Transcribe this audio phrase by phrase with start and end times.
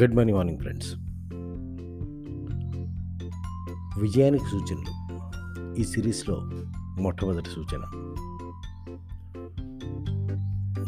[0.00, 0.94] Good morning morning friends.
[4.00, 5.74] విజయానికి సూచనలు.
[5.74, 6.42] ఈ సిరీస్లో
[7.02, 7.78] మొట్టమొదటి సూచన.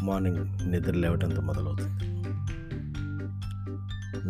[0.03, 1.89] మార్నింగ్ నిద్ర లేవటంతో మొదలవుతుంది.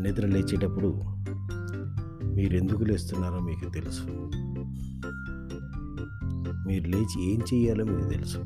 [0.02, 1.02] నిద్ర లేచేటప్పుడు
[2.24, 4.04] మీరు ఎందుకు లేస్తున్నారో మీకు తెలుసు.
[6.68, 8.38] మీరు లేచి ఏం చేయాలో మీకు తెలుసు.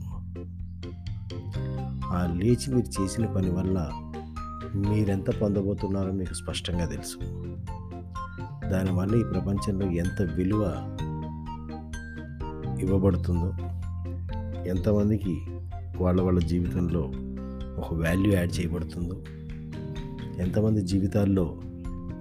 [2.05, 3.91] ఆ లేచి మీరు చేసిన పని వల్ల
[4.75, 7.17] మీరెంత పొందబోతున్నారో మీకు స్పష్టంగా తెలుసు.
[8.69, 10.61] దానివల్ల ఈ ప్రపంచంలో ఎంత విలువ
[12.81, 13.53] ఇవ్వబడుతుందో
[14.67, 15.41] ఎంతమందికి
[15.97, 16.99] వాళ్ళ వాళ్ళ జీవితంలో
[17.77, 19.15] ఒక వాల్యూ యాడ్ చేయబడుతుందో
[20.39, 21.61] ఎంతమంది జీవితాల్లో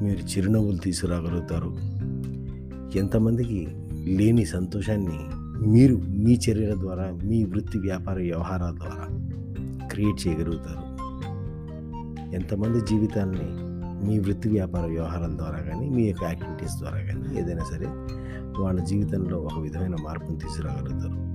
[0.03, 1.75] మీరు చిరునవ్వులు తీసుకురాగలుగుతారు
[2.99, 3.69] ఎంతమందికి
[4.05, 5.19] లేని సంతోషాన్ని
[5.69, 9.07] మీరు మీ చర్యల ద్వారా మీ వృత్తి వ్యాపార వ్యవహారాల ద్వారా
[9.89, 10.90] క్రియేట్ చేయగలుగుతారు.
[12.35, 13.71] ఎంతమంది జీవితాన్ని
[14.09, 17.87] మీ వృత్తి వ్యాపార వ్యవహారం ద్వారా కానీ మీ యొక్క యాక్టివిటీస్ ద్వారా కానీ ఏదైనా సరే
[18.63, 21.31] వాళ్ళ జీవితంలో ఒక విధమైన మార్పును తీసుకురాగలుగుతారు.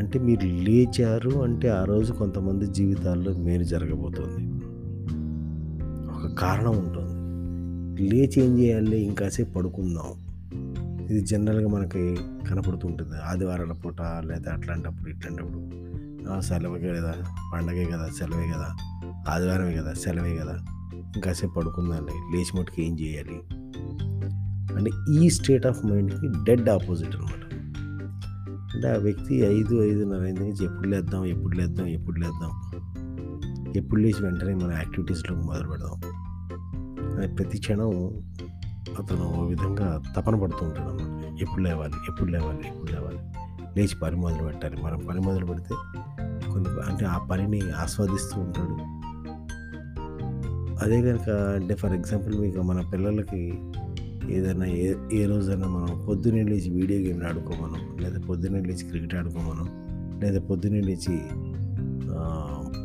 [0.00, 4.64] అంటే మీరు లేచారు అంటే ఆ రోజు కొంతమంది జీవితాల్లో మేలు జరగబోతోంది.
[6.06, 7.22] ఒక కారణం ఉంటుంది.
[8.10, 9.00] లేచి ఏం చేయాలి?
[9.00, 10.32] ఇంకాసేపు పడుకుందాం.
[11.04, 12.16] ఇది జనరల్గా మనకి
[12.50, 13.16] కనపడుతుంటుంది.
[13.30, 15.91] ఆదివారాల పూట లేదా అట్లాంటప్పుడు ఇట్లాంటప్పుడు
[16.30, 17.14] ఆ, సెలవుకే కదా
[17.54, 18.76] పండగే కదా సెలవే కదా
[19.28, 20.56] ఆదివారమే కదా సెలవే కదా.
[20.94, 23.40] ఇంకాసేపు పడుకుందాంలే లేచి మటుకు ఏం చేయాలి?
[24.76, 27.54] అంటే ఈ స్టేట్ ఆఫ్ మైండ్కి డెడ్ ఆపోజిట్ అనమాట
[28.74, 32.50] అంటే ఆ వ్యక్తి ఐదు ఐదున్నర ఐదు నుంచి ఎప్పుడు లేద్దాం ఎప్పుడు లేద్దాం ఎప్పుడు లేద్దాం.
[33.76, 36.00] ఎప్పుడు లేచి వెంటనే మన యాక్టివిటీస్లో మొదలు పెడదాం.
[37.18, 37.88] అని ప్రతి క్షణం
[38.98, 41.42] అతను ఓ విధంగా తపన పడుతూ ఉంటాడు అన్నమాట.
[41.42, 43.18] ఎప్పుడు లేవాలి ఎప్పుడు లేవాలి ఎప్పుడు లేవాలి.
[43.76, 44.82] లేచి పని మొదలు పెట్టాలి.
[44.82, 45.74] మనం పని మొదలు పెడితే
[46.52, 48.76] కొన్ని అంటే ఆ పనిని ఆస్వాదిస్తూ ఉంటాడు.
[50.84, 53.42] అదే కనుక అంటే ఫర్ ఎగ్జాంపుల్ మీకు మన పిల్లలకి
[54.30, 59.68] ఏదైనా ఏ ఏ రోజైనా మనం పొద్దున్నే లేచి వీడియో గేమ్లు ఆడుకోమను లేదా పొద్దున్నే లేచి క్రికెట్ ఆడుకోమనం
[60.20, 61.16] లేదా పొద్దున్నే లేచి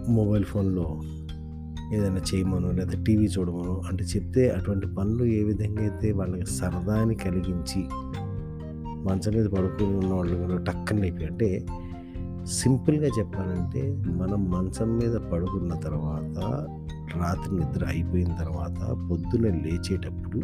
[0.09, 0.87] మొబైల్ ఫోన్లో
[1.95, 7.81] ఏదైనా చేయమను లేదా టీవీ చూడమను అంటే చెప్తే అటువంటి పనులు ఏ విధంగా అయితే వాళ్ళకి సరదాని కలిగించి
[9.03, 11.49] మంచం మీద పడుకుని ఉన్న వాళ్ళు టక్కన లేపి అంటే
[12.51, 16.37] సింపుల్గా చెప్పాలంటే మనం మంచం మీద పడుకున్న తర్వాత
[17.17, 18.79] రాత్రి నిద్ర అయిపోయిన తర్వాత
[19.11, 20.39] పొద్దున లేచేటప్పుడు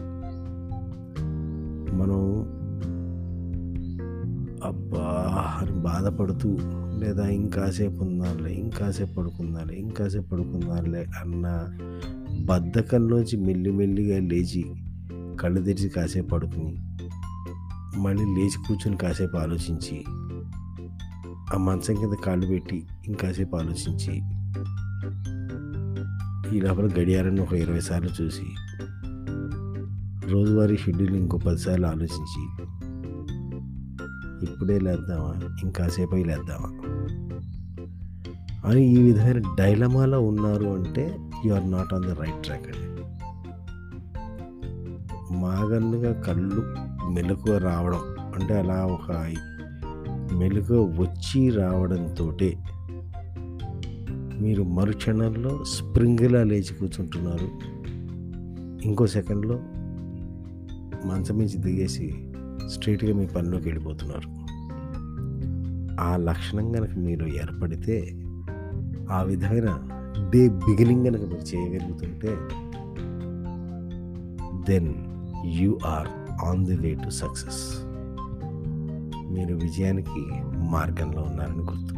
[1.94, 2.22] మనం
[4.66, 5.08] అబ్బా
[5.62, 6.50] అని బాధపడుతూ
[7.00, 11.48] లేదా ఇంకాసేపు ఉందాలే ఇంకాసేపు పడుకుందాలే ఇంకాసేపు పడుకుందాలే అన్న
[12.40, 14.64] బద్ధకంలోంచి మెల్లిమెల్లిగా లేచి
[15.42, 16.76] కళ్ళు తెరిచి కాసేపు పడుకుని
[17.98, 19.98] మళ్ళీ లేచి కూర్చొని కాసేపు ఆలోచించి
[21.52, 24.22] ఆ మంచం కింద కాళ్ళు పెట్టి ఇంకాసేపు ఆలోచించి
[26.58, 28.46] ఈ లోపల గడియారాన్ని ఒక ఇరవై సార్లు చూసి
[30.32, 32.42] రోజువారీ షెడ్యూల్ ఇంకో పదిసార్లు ఆలోచించి
[34.44, 35.34] ఇప్పుడే లేద్దామా
[35.64, 36.70] ఇంకాసేపు అయి లేద్దామా?
[38.70, 42.90] అని ఈ విధమైన డైలమాలో ఉన్నారు అంటే you are not on the right track అండి.
[45.38, 46.76] మాగన్నుగా కళ్ళు
[47.12, 48.00] మెలకువ రావడం
[48.36, 49.12] అంటే అలా ఒక
[50.32, 52.38] మెలకువ వచ్చి రావడంతో
[54.42, 57.48] మీరు మరుక్షణంలో స్ప్రింగ్లా లేచి కూర్చుంటున్నారు.
[58.88, 59.56] ఇంకో సెకండ్లో
[61.08, 62.26] మంచం నుంచి దిగేసి
[62.68, 64.44] స్ట్రైట్గా మీ పనిలోకి వెళ్ళిపోతున్నారు.
[66.02, 68.12] ఆ లక్షణం కనుక మీరు ఏర్పడితే
[69.12, 69.90] ఆ విధమైన
[70.34, 72.38] డే బిగినింగ్ కనుక మీరు చేయగలుగుతుంటే
[74.70, 74.94] then
[75.46, 76.08] you are
[76.46, 77.93] on the way to success
[79.34, 80.22] మీరు విజయానికి
[80.70, 81.96] మార్గంలో ఉన్నారని గుర్తు.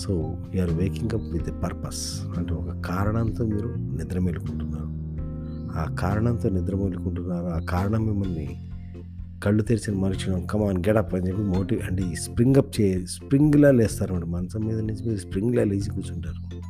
[0.00, 5.00] So are waking up with a purpose అంటే ఒక కారణంతో మీరు నిద్ర మేలుకుంటున్నారు.
[5.78, 7.46] ఆ కారణంతో నిద్ర మేలుకుంటున్నారు.
[7.46, 8.70] ఆ కారణం మిమ్మల్ని
[9.44, 14.14] కళ్ళు తెరిచిన మనుషులు కమాన్ గెడప్ అని చెప్పి మోటివ్ అంటే ఈ స్ప్రింగ్ అప్ చే స్ప్రింగ్లా లేస్తారు
[14.14, 16.60] అండి మంచం మీద నుంచి మీరు స్ప్రింగ్లా లేచి కూర్చుంటారు.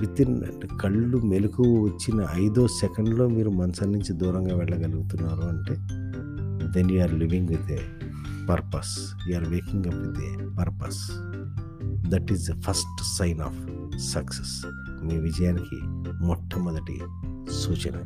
[0.00, 5.74] విత్ ఇన్ అంటే కళ్ళు మెలకు వచ్చిన ఐదో సెకండ్లో మీరు మంచం నుంచి దూరంగా వెళ్ళగలుగుతున్నారు అంటే
[6.72, 7.78] then you are living with a
[8.48, 8.98] purpose
[9.28, 11.10] you're waking up with a purpose
[12.08, 13.58] that is the first sign of
[13.98, 14.66] success
[15.04, 15.78] మీ విజయానికి
[16.24, 17.00] మొట్టమొదటి
[17.52, 18.04] సూచన.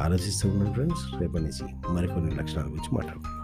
[0.00, 3.43] ఆలోచిస్తూ ఉండండి ఫ్రెండ్స్ రేపటి నుంచి మరికొన్ని లక్షణాల గురించి మాట్లాడుకుందాం.